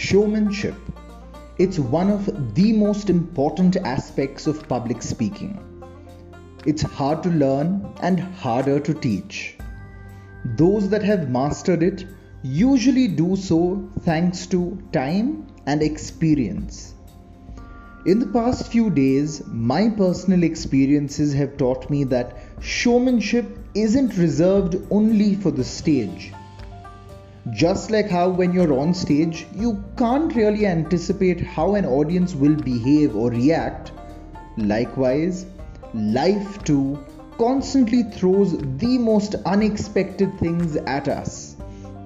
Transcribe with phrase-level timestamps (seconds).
[0.00, 0.76] Showmanship.
[1.58, 5.60] It's one of the most important aspects of public speaking.
[6.64, 9.58] It's hard to learn and harder to teach.
[10.56, 12.06] Those that have mastered it
[12.42, 16.94] usually do so thanks to time and experience.
[18.06, 24.76] In the past few days, my personal experiences have taught me that showmanship isn't reserved
[24.90, 26.32] only for the stage.
[27.50, 32.54] Just like how, when you're on stage, you can't really anticipate how an audience will
[32.54, 33.92] behave or react,
[34.56, 35.46] likewise,
[35.94, 36.98] life too
[37.38, 41.56] constantly throws the most unexpected things at us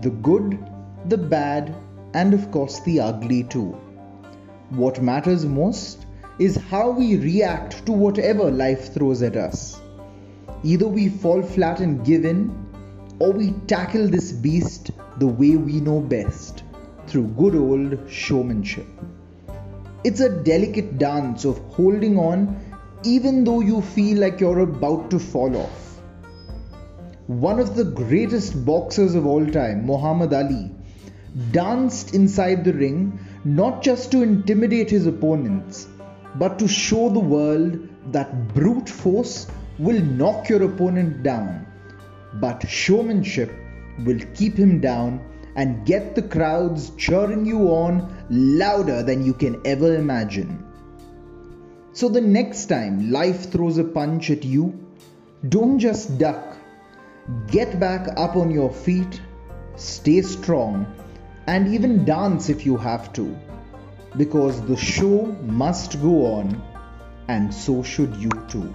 [0.00, 0.58] the good,
[1.06, 1.74] the bad,
[2.14, 3.70] and of course the ugly too.
[4.70, 6.06] What matters most
[6.38, 9.80] is how we react to whatever life throws at us.
[10.64, 12.69] Either we fall flat and give in,
[13.20, 16.64] or we tackle this beast the way we know best
[17.06, 18.86] through good old showmanship.
[20.02, 22.58] It's a delicate dance of holding on
[23.04, 26.00] even though you feel like you're about to fall off.
[27.26, 30.70] One of the greatest boxers of all time, Muhammad Ali,
[31.52, 35.86] danced inside the ring not just to intimidate his opponents,
[36.36, 39.46] but to show the world that brute force
[39.78, 41.66] will knock your opponent down,
[42.34, 43.52] but showmanship
[44.04, 45.20] will keep him down
[45.56, 50.64] and get the crowds cheering you on louder than you can ever imagine.
[51.92, 54.78] So, the next time life throws a punch at you,
[55.48, 56.56] don't just duck.
[57.48, 59.20] Get back up on your feet,
[59.76, 60.86] stay strong,
[61.46, 63.36] and even dance if you have to.
[64.16, 66.62] Because the show must go on,
[67.28, 68.74] and so should you too.